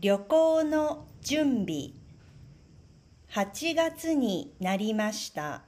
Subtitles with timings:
[0.00, 1.90] 旅行の準備。
[3.30, 5.62] 8月になりました。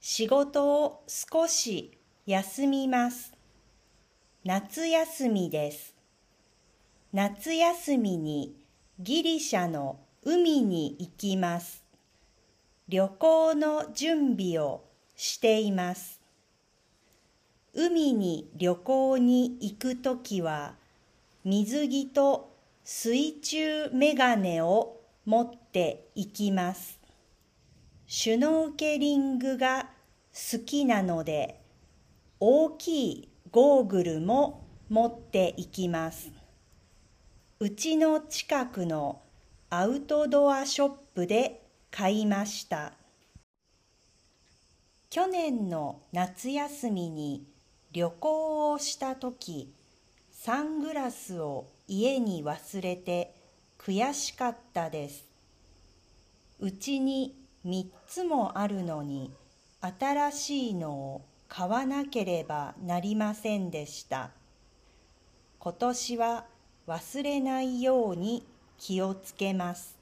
[0.00, 3.32] 仕事を少し休みます。
[4.44, 5.94] 夏休みです。
[7.14, 8.54] 夏休みに
[9.00, 11.82] ギリシャの海に行きます。
[12.86, 14.84] 旅行の準備を
[15.16, 16.20] しています。
[17.72, 20.74] 海に旅行に行くときは
[21.44, 22.55] 水着と
[22.88, 27.00] 水中メガネを持っていきます。
[28.06, 29.90] シュノーケリングが
[30.32, 31.60] 好きなので
[32.38, 36.30] 大きいゴーグルも持っていきます。
[37.58, 39.20] うちの近くの
[39.68, 42.92] アウトドアショップで買いました。
[45.10, 47.48] 去年の夏休みに
[47.90, 49.74] 旅行をした時
[50.46, 53.34] サングラスを家に忘れて
[53.80, 55.26] 悔しかったです。
[56.60, 57.34] うちに
[57.66, 59.32] 3つもあるのに
[59.80, 64.30] 新しいのを買わなければなりませんでした。
[65.58, 66.44] 今年は
[66.86, 68.46] 忘れないように
[68.78, 69.98] 気をつけます。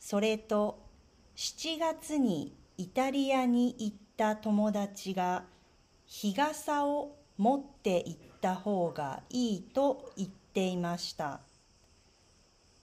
[0.00, 0.76] それと
[1.36, 5.44] 7月にイタリアに行った友達が
[6.04, 11.40] 日傘を持って行った方がいいと言っていました。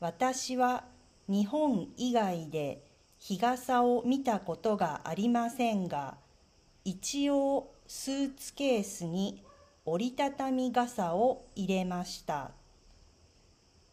[0.00, 0.84] 私は
[1.28, 2.82] 日本以外で
[3.18, 6.16] 日傘を見たことがありませんが
[6.84, 9.42] 一応スーツケースに
[9.86, 12.52] 折りたたみ傘を入れました。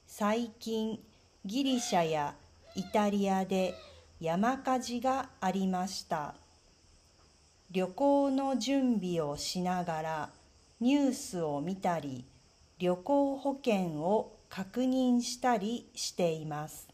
[0.05, 0.99] 最近
[1.45, 2.35] ギリシャや
[2.75, 3.73] イタリアで
[4.19, 6.35] 山火事がありました。
[7.71, 10.29] 旅行の準備をしながら
[10.81, 12.25] ニュースを見たり
[12.79, 16.87] 旅行保険を確認したりしています。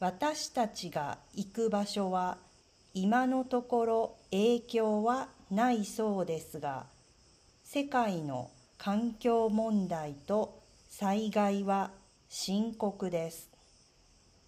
[0.00, 2.36] 私たちが行く場所は
[2.92, 6.84] 今のところ影響はないそうですが
[7.64, 11.90] 世界の環境問題と災害は
[12.28, 13.48] 深刻です。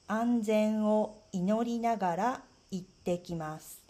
[0.07, 3.90] 安全を祈りながら行ってきます。